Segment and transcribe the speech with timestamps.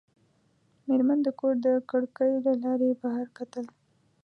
[0.87, 3.65] مېرمن د کور د کړکۍ له لارې بهر کتل.